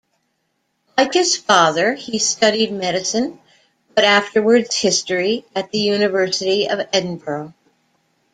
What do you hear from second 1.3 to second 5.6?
father he studied medicine, but afterwards history,